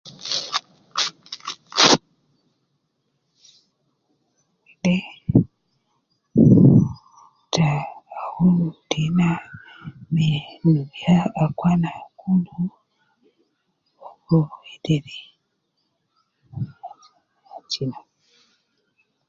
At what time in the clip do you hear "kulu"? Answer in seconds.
12.19-12.53